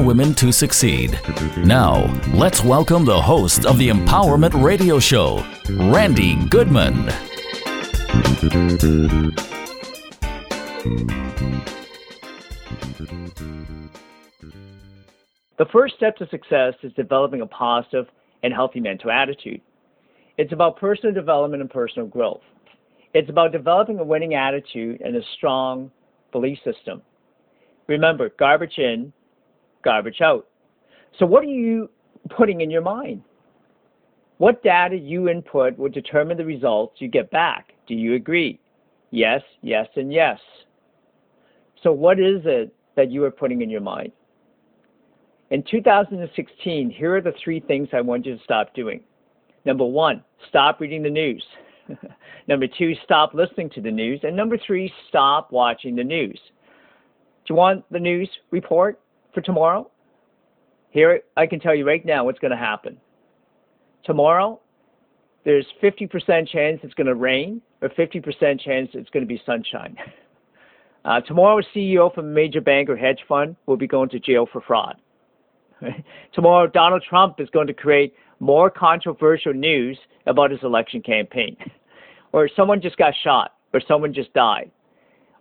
Women 0.00 0.34
to 0.34 0.52
Succeed. 0.52 1.20
Now, 1.58 2.06
let's 2.32 2.64
welcome 2.64 3.04
the 3.04 3.20
host 3.20 3.66
of 3.66 3.78
the 3.78 3.88
Empowerment 3.88 4.60
Radio 4.62 4.98
Show, 4.98 5.44
Randi 5.68 6.36
Goodman. 6.46 7.06
The 15.58 15.66
first 15.70 15.94
step 15.96 16.16
to 16.16 16.28
success 16.28 16.74
is 16.82 16.92
developing 16.94 17.42
a 17.42 17.46
positive 17.46 18.06
and 18.42 18.52
healthy 18.54 18.80
mental 18.80 19.10
attitude. 19.10 19.60
It's 20.38 20.52
about 20.52 20.78
personal 20.78 21.14
development 21.14 21.60
and 21.60 21.70
personal 21.70 22.08
growth. 22.08 22.40
It's 23.12 23.28
about 23.28 23.52
developing 23.52 23.98
a 23.98 24.04
winning 24.04 24.34
attitude 24.34 25.02
and 25.02 25.14
a 25.16 25.20
strong 25.36 25.90
belief 26.32 26.58
system. 26.64 27.02
Remember, 27.88 28.30
garbage 28.38 28.78
in, 28.78 29.12
garbage 29.82 30.20
out. 30.20 30.46
So, 31.18 31.26
what 31.26 31.42
are 31.42 31.48
you 31.48 31.90
putting 32.28 32.60
in 32.60 32.70
your 32.70 32.82
mind? 32.82 33.22
What 34.38 34.62
data 34.62 34.96
you 34.96 35.28
input 35.28 35.76
will 35.76 35.90
determine 35.90 36.38
the 36.38 36.44
results 36.44 37.00
you 37.00 37.08
get 37.08 37.30
back. 37.30 37.72
Do 37.86 37.94
you 37.94 38.14
agree? 38.14 38.58
Yes, 39.10 39.42
yes, 39.62 39.86
and 39.96 40.12
yes. 40.12 40.38
So, 41.82 41.92
what 41.92 42.18
is 42.18 42.42
it 42.44 42.74
that 42.96 43.10
you 43.10 43.24
are 43.24 43.30
putting 43.30 43.62
in 43.62 43.70
your 43.70 43.80
mind? 43.80 44.12
In 45.50 45.64
2016, 45.68 46.90
here 46.90 47.16
are 47.16 47.20
the 47.20 47.34
three 47.42 47.60
things 47.60 47.88
I 47.92 48.00
want 48.00 48.24
you 48.24 48.36
to 48.36 48.44
stop 48.44 48.72
doing. 48.74 49.00
Number 49.64 49.84
one, 49.84 50.22
stop 50.48 50.80
reading 50.80 51.02
the 51.02 51.10
news. 51.10 51.44
number 52.48 52.66
two, 52.66 52.94
stop 53.04 53.34
listening 53.34 53.68
to 53.70 53.80
the 53.80 53.90
news. 53.90 54.20
And 54.22 54.36
number 54.36 54.56
three, 54.64 54.92
stop 55.08 55.50
watching 55.50 55.96
the 55.96 56.04
news. 56.04 56.38
Do 57.44 57.54
you 57.54 57.56
want 57.56 57.84
the 57.90 57.98
news 57.98 58.30
report 58.52 59.00
for 59.34 59.40
tomorrow? 59.40 59.90
Here, 60.90 61.20
I 61.36 61.46
can 61.46 61.60
tell 61.60 61.74
you 61.74 61.86
right 61.86 62.04
now 62.04 62.24
what's 62.24 62.38
going 62.38 62.50
to 62.50 62.56
happen. 62.56 62.98
Tomorrow, 64.04 64.60
there's 65.44 65.66
50% 65.82 66.48
chance 66.48 66.80
it's 66.82 66.94
going 66.94 67.06
to 67.06 67.14
rain, 67.14 67.62
or 67.80 67.88
50% 67.90 68.60
chance 68.60 68.90
it's 68.94 69.10
going 69.10 69.22
to 69.22 69.28
be 69.28 69.40
sunshine. 69.46 69.96
Uh, 71.02 71.18
tomorrow, 71.22 71.58
a 71.58 71.62
CEO 71.74 72.14
from 72.14 72.26
a 72.26 72.30
major 72.30 72.60
bank 72.60 72.90
or 72.90 72.94
hedge 72.94 73.20
fund 73.26 73.56
will 73.64 73.78
be 73.78 73.86
going 73.86 74.10
to 74.10 74.20
jail 74.20 74.46
for 74.52 74.60
fraud. 74.60 74.96
Tomorrow, 76.34 76.66
Donald 76.66 77.02
Trump 77.08 77.40
is 77.40 77.48
going 77.50 77.66
to 77.68 77.72
create 77.72 78.14
more 78.38 78.70
controversial 78.70 79.54
news 79.54 79.98
about 80.26 80.50
his 80.50 80.60
election 80.62 81.00
campaign. 81.00 81.56
or 82.32 82.50
someone 82.54 82.82
just 82.82 82.98
got 82.98 83.14
shot, 83.24 83.54
or 83.72 83.80
someone 83.88 84.12
just 84.12 84.32
died. 84.34 84.70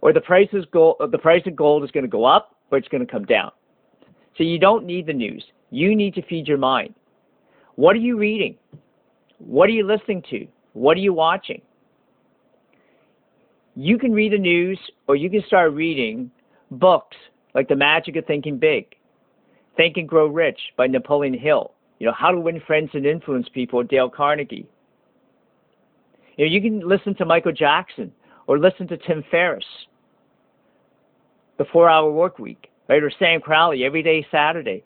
Or 0.01 0.13
the 0.13 0.21
price, 0.21 0.47
is 0.53 0.63
the 0.71 1.19
price 1.21 1.43
of 1.45 1.57
gold 1.57 1.83
is 1.83 1.91
going 1.91 2.05
to 2.05 2.09
go 2.09 2.23
up, 2.23 2.55
or 2.71 2.77
it's 2.77 2.87
going 2.87 3.05
to 3.05 3.11
come 3.11 3.25
down. 3.25 3.51
So 4.39 4.45
you 4.45 4.57
don't 4.57 4.85
need 4.85 5.05
the 5.05 5.13
news. 5.13 5.43
You 5.69 5.93
need 5.93 6.15
to 6.15 6.21
feed 6.21 6.47
your 6.47 6.57
mind. 6.57 6.95
What 7.75 7.93
are 7.93 7.99
you 7.99 8.17
reading? 8.17 8.55
What 9.37 9.67
are 9.67 9.73
you 9.73 9.85
listening 9.85 10.23
to? 10.29 10.47
What 10.71 10.95
are 10.95 11.01
you 11.01 11.11
watching? 11.11 11.61
You 13.75 13.99
can 13.99 14.13
read 14.13 14.31
the 14.31 14.37
news 14.37 14.79
or 15.09 15.17
you 15.17 15.29
can 15.29 15.43
start 15.45 15.73
reading 15.73 16.31
books 16.71 17.17
like 17.53 17.67
The 17.67 17.75
Magic 17.75 18.15
of 18.15 18.25
Thinking 18.27 18.57
Big, 18.57 18.95
Think 19.75 19.97
and 19.97 20.07
Grow 20.07 20.27
Rich 20.27 20.59
by 20.77 20.87
Napoleon 20.87 21.33
Hill, 21.33 21.73
you 21.99 22.07
know, 22.07 22.13
How 22.13 22.31
to 22.31 22.39
Win 22.39 22.61
Friends 22.65 22.91
and 22.93 23.05
Influence 23.05 23.49
People, 23.53 23.83
Dale 23.83 24.09
Carnegie. 24.09 24.69
You 26.37 26.45
know, 26.45 26.51
you 26.51 26.61
can 26.61 26.87
listen 26.87 27.13
to 27.15 27.25
Michael 27.25 27.51
Jackson 27.51 28.09
or 28.47 28.57
listen 28.57 28.87
to 28.87 28.95
Tim 28.95 29.21
Ferriss, 29.29 29.65
The 31.57 31.65
Four 31.73 31.89
Hour 31.89 32.09
Work 32.09 32.39
Week 32.39 32.69
right? 32.89 33.01
Or 33.01 33.11
Sam 33.19 33.39
Crowley 33.39 33.85
every 33.85 34.03
day 34.03 34.25
Saturday, 34.31 34.83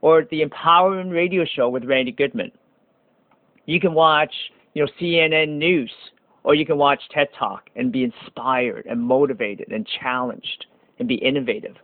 or 0.00 0.24
the 0.30 0.42
Empowerment 0.44 1.12
Radio 1.12 1.44
Show 1.44 1.68
with 1.68 1.84
Randi 1.84 2.12
Goodman. 2.12 2.50
You 3.64 3.80
can 3.80 3.94
watch, 3.94 4.34
you 4.74 4.84
know, 4.84 4.90
CNN 5.00 5.56
News, 5.56 5.92
or 6.42 6.54
you 6.54 6.66
can 6.66 6.76
watch 6.76 7.00
TED 7.12 7.28
Talk 7.38 7.70
and 7.76 7.92
be 7.92 8.02
inspired 8.02 8.86
and 8.86 9.00
motivated 9.00 9.70
and 9.70 9.88
challenged 10.00 10.66
and 10.98 11.06
be 11.06 11.14
innovative. 11.14 11.76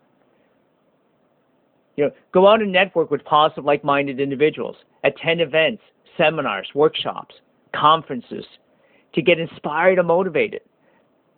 You 1.97 2.05
know, 2.05 2.10
go 2.32 2.49
out 2.49 2.60
and 2.60 2.72
network 2.72 3.10
with 3.10 3.25
positive, 3.25 3.65
like-minded 3.65 4.20
individuals. 4.20 4.76
Attend 5.05 5.41
events, 5.41 5.82
seminars, 6.16 6.69
workshops, 6.75 7.37
conferences 7.75 8.44
to 9.15 9.22
get 9.22 9.38
inspired 9.38 9.99
and 9.99 10.09
motivated. 10.09 10.60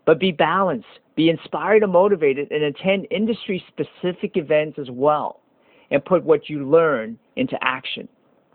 But 0.06 0.18
be 0.18 0.32
balanced, 0.32 0.86
be 1.14 1.28
inspired 1.30 1.82
and 1.82 1.92
motivated, 1.92 2.50
and 2.50 2.64
attend 2.64 3.06
industry 3.10 3.64
specific 3.68 4.36
events 4.36 4.78
as 4.78 4.90
well. 4.90 5.40
And 5.90 6.04
put 6.04 6.24
what 6.24 6.48
you 6.48 6.68
learn 6.68 7.18
into 7.36 7.56
action 7.62 8.08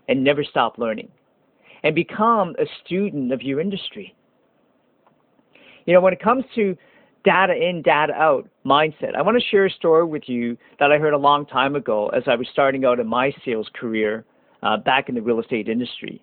and 0.08 0.24
never 0.24 0.42
stop 0.42 0.78
learning. 0.78 1.08
And 1.82 1.94
become 1.94 2.54
a 2.58 2.64
student 2.84 3.32
of 3.32 3.42
your 3.42 3.60
industry. 3.60 4.14
You 5.84 5.94
know, 5.94 6.00
when 6.00 6.12
it 6.12 6.20
comes 6.20 6.44
to 6.54 6.76
data 7.24 7.54
in, 7.54 7.82
data 7.82 8.12
out 8.14 8.48
mindset, 8.64 9.14
I 9.16 9.22
want 9.22 9.38
to 9.38 9.48
share 9.48 9.66
a 9.66 9.70
story 9.70 10.04
with 10.04 10.28
you 10.28 10.56
that 10.78 10.90
I 10.90 10.98
heard 10.98 11.12
a 11.12 11.18
long 11.18 11.44
time 11.46 11.76
ago 11.76 12.08
as 12.08 12.22
I 12.26 12.34
was 12.34 12.48
starting 12.52 12.84
out 12.84 13.00
in 13.00 13.06
my 13.06 13.32
sales 13.44 13.68
career 13.74 14.24
uh, 14.62 14.76
back 14.78 15.08
in 15.08 15.14
the 15.14 15.22
real 15.22 15.40
estate 15.40 15.68
industry. 15.68 16.22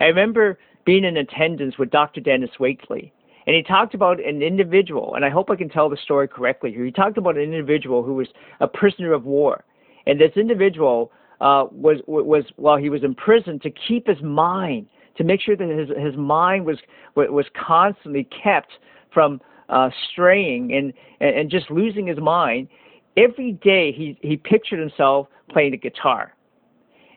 I 0.00 0.04
remember 0.04 0.58
being 0.84 1.04
in 1.04 1.16
attendance 1.16 1.78
with 1.78 1.90
Dr. 1.90 2.20
Dennis 2.20 2.50
Waitley, 2.58 3.12
and 3.46 3.56
he 3.56 3.62
talked 3.62 3.94
about 3.94 4.24
an 4.24 4.42
individual, 4.42 5.14
and 5.14 5.24
I 5.24 5.30
hope 5.30 5.50
I 5.50 5.56
can 5.56 5.68
tell 5.68 5.88
the 5.88 5.96
story 5.96 6.28
correctly 6.28 6.72
here. 6.72 6.84
He 6.84 6.90
talked 6.90 7.18
about 7.18 7.36
an 7.36 7.42
individual 7.42 8.02
who 8.02 8.14
was 8.14 8.28
a 8.60 8.68
prisoner 8.68 9.12
of 9.12 9.24
war, 9.24 9.64
and 10.06 10.20
this 10.20 10.32
individual 10.36 11.12
uh, 11.40 11.66
was 11.70 11.98
was 12.06 12.44
while 12.56 12.76
he 12.76 12.90
was 12.90 13.02
in 13.02 13.14
prison 13.14 13.58
to 13.60 13.70
keep 13.70 14.06
his 14.06 14.20
mind, 14.22 14.86
to 15.16 15.24
make 15.24 15.40
sure 15.40 15.56
that 15.56 15.68
his 15.68 15.88
his 15.98 16.16
mind 16.16 16.66
was 16.66 16.78
was 17.14 17.46
constantly 17.54 18.28
kept 18.42 18.72
from 19.12 19.40
uh, 19.68 19.90
straying 20.12 20.72
and 20.74 20.92
and 21.20 21.50
just 21.50 21.70
losing 21.70 22.06
his 22.06 22.18
mind. 22.18 22.68
Every 23.16 23.52
day 23.52 23.92
he 23.92 24.18
he 24.22 24.36
pictured 24.36 24.78
himself 24.78 25.28
playing 25.48 25.72
the 25.72 25.78
guitar 25.78 26.34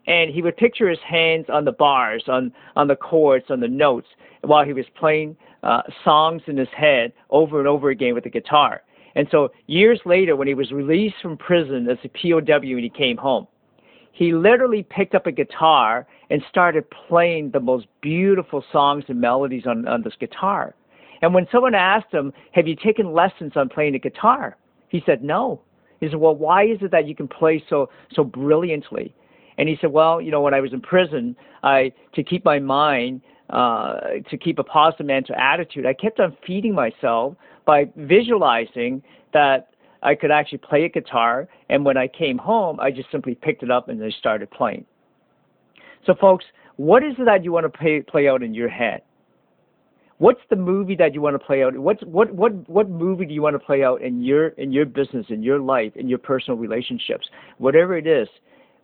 and 0.08 0.32
he 0.32 0.42
would 0.42 0.58
picture 0.58 0.90
his 0.90 1.00
hands 1.00 1.46
on 1.50 1.66
the 1.66 1.72
bars, 1.72 2.24
on 2.28 2.52
on 2.76 2.88
the 2.88 2.96
chords, 2.96 3.46
on 3.50 3.60
the 3.60 3.68
notes, 3.68 4.08
while 4.42 4.66
he 4.66 4.74
was 4.74 4.86
playing 4.96 5.36
uh, 5.64 5.82
songs 6.04 6.42
in 6.48 6.58
his 6.58 6.68
head 6.76 7.14
over 7.30 7.60
and 7.60 7.68
over 7.68 7.90
again 7.90 8.14
with 8.14 8.24
the 8.24 8.30
guitar. 8.30 8.84
And 9.16 9.28
so 9.32 9.50
years 9.68 10.00
later, 10.06 10.36
when 10.36 10.48
he 10.48 10.54
was 10.54 10.72
released 10.72 11.16
from 11.22 11.38
prison 11.38 11.88
as 11.90 11.98
a 12.04 12.10
POW 12.10 12.58
and 12.58 12.80
he 12.80 12.90
came 12.90 13.18
home, 13.18 13.48
he 14.12 14.34
literally 14.34 14.84
picked 14.84 15.16
up 15.16 15.28
a 15.28 15.32
guitar 15.32 16.08
and 16.30 16.42
started 16.50 16.86
playing 17.08 17.52
the 17.52 17.60
most 17.60 17.88
beautiful 18.02 18.64
songs 18.72 19.04
and 19.08 19.20
melodies 19.20 19.66
on, 19.66 19.88
on 19.88 20.04
this 20.04 20.14
guitar. 20.20 20.76
And 21.22 21.34
when 21.34 21.48
someone 21.52 21.74
asked 21.74 22.12
him, 22.12 22.34
Have 22.52 22.68
you 22.68 22.76
taken 22.76 23.14
lessons 23.14 23.54
on 23.56 23.70
playing 23.70 23.94
the 23.94 24.00
guitar? 24.00 24.58
He 24.90 25.02
said, 25.06 25.24
No. 25.24 25.62
He 26.00 26.10
said, 26.10 26.18
Well, 26.18 26.36
why 26.36 26.66
is 26.66 26.80
it 26.82 26.92
that 26.92 27.08
you 27.08 27.16
can 27.16 27.28
play 27.28 27.64
so 27.70 27.90
so 28.14 28.24
brilliantly? 28.24 29.16
And 29.58 29.70
he 29.70 29.78
said, 29.80 29.92
Well, 29.92 30.22
you 30.22 30.32
know, 30.32 30.42
when 30.42 30.54
I 30.54 30.60
was 30.60 30.74
in 30.74 30.82
prison, 30.82 31.36
I 31.64 31.92
to 32.16 32.24
keep 32.24 32.44
my 32.46 32.60
mind 32.60 33.22
uh, 33.50 34.00
to 34.30 34.38
keep 34.38 34.60
a 34.60 34.64
positive 34.64 35.06
mental 35.06 35.36
attitude, 35.36 35.86
I 35.86 35.94
kept 35.94 36.20
on 36.20 36.36
feeding 36.46 36.74
myself 36.74 37.36
by 37.66 37.86
visualizing 37.96 39.04
that 39.34 39.70
I 40.02 40.16
could 40.16 40.32
actually 40.32 40.60
play 40.60 40.84
a 40.86 40.90
guitar. 40.90 41.48
And 41.70 41.86
when 41.86 41.98
I 41.98 42.08
came 42.08 42.38
home, 42.38 42.80
I 42.80 42.92
just 42.92 43.12
simply 43.12 43.36
picked 43.36 43.64
it 43.64 43.72
up 43.72 43.90
and 43.90 44.04
I 44.04 44.10
started 44.12 44.52
playing. 44.52 44.86
So, 46.06 46.14
folks, 46.20 46.46
what 46.76 47.04
is 47.04 47.14
it 47.18 47.26
that 47.26 47.44
you 47.44 47.52
want 47.52 47.72
to 47.72 47.78
play, 47.78 48.02
play 48.02 48.28
out 48.28 48.44
in 48.44 48.54
your 48.54 48.70
head? 48.70 49.02
What's 50.18 50.42
the 50.50 50.56
movie 50.56 50.96
that 50.98 51.14
you 51.14 51.22
want 51.22 51.36
to 51.36 51.46
play 51.46 51.64
out? 51.64 51.78
What's, 51.78 52.02
what, 52.04 52.34
what, 52.34 52.70
what 52.70 52.90
movie 52.90 53.26
do 53.26 53.34
you 53.34 53.42
want 53.42 53.56
to 53.56 53.60
play 53.60 53.84
out 53.84 54.02
in 54.02 54.22
your, 54.22 54.50
in 54.50 54.72
your 54.72 54.86
business, 54.86 55.26
in 55.30 55.44
your 55.44 55.60
life, 55.60 55.94
in 55.96 56.08
your 56.08 56.20
personal 56.20 56.58
relationships? 56.58 57.28
Whatever 57.58 57.98
it 57.98 58.08
is, 58.08 58.28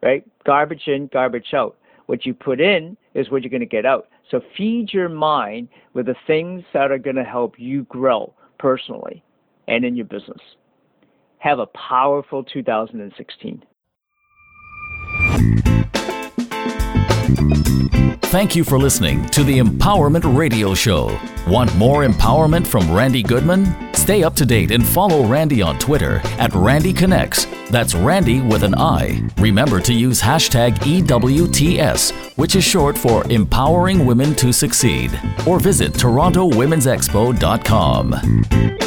right? 0.01 0.25
Garbage 0.45 0.87
in, 0.87 1.07
garbage 1.11 1.53
out. 1.53 1.77
What 2.07 2.25
you 2.25 2.33
put 2.33 2.59
in 2.59 2.97
is 3.13 3.29
what 3.29 3.43
you're 3.43 3.51
going 3.51 3.59
to 3.61 3.65
get 3.65 3.85
out. 3.85 4.07
So 4.31 4.41
feed 4.57 4.93
your 4.93 5.09
mind 5.09 5.69
with 5.93 6.05
the 6.05 6.15
things 6.27 6.63
that 6.73 6.91
are 6.91 6.97
going 6.97 7.15
to 7.15 7.23
help 7.23 7.55
you 7.57 7.83
grow 7.85 8.33
personally 8.57 9.23
and 9.67 9.85
in 9.85 9.95
your 9.95 10.05
business. 10.05 10.41
Have 11.39 11.59
a 11.59 11.67
powerful 11.67 12.43
2016. 12.43 13.63
Thank 18.23 18.55
you 18.55 18.63
for 18.63 18.77
listening 18.77 19.25
to 19.29 19.43
the 19.43 19.57
Empowerment 19.57 20.37
Radio 20.37 20.75
Show. 20.75 21.17
Want 21.47 21.75
more 21.75 22.05
empowerment 22.05 22.67
from 22.67 22.91
Randi 22.91 23.23
Goodman? 23.23 23.88
Stay 24.09 24.23
up 24.23 24.33
to 24.33 24.43
date 24.43 24.71
and 24.71 24.83
follow 24.83 25.23
Randi 25.23 25.61
on 25.61 25.77
Twitter 25.77 26.19
at 26.39 26.51
Randi 26.55 26.93
Connects. 26.93 27.45
That's 27.69 27.93
Randi 27.93 28.41
with 28.41 28.63
an 28.63 28.73
I. 28.73 29.21
Remember 29.37 29.79
to 29.81 29.93
use 29.93 30.19
hashtag 30.19 30.79
EWTS, 30.79 32.35
which 32.35 32.55
is 32.55 32.63
short 32.63 32.97
for 32.97 33.23
Empowering 33.31 34.07
Women 34.07 34.33
to 34.37 34.51
Succeed, 34.51 35.11
or 35.45 35.59
visit 35.59 35.93
TorontoWomen'sExpo.com. 35.93 38.79